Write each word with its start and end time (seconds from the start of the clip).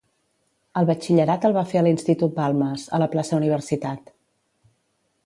El 0.79 0.87
batxillerat 0.89 1.45
el 1.49 1.53
va 1.57 1.63
fer 1.73 1.79
a 1.81 1.83
l'Institut 1.87 2.33
Balmes, 2.39 2.87
a 2.99 3.03
la 3.05 3.09
plaça 3.17 3.39
Universitat. 3.43 4.11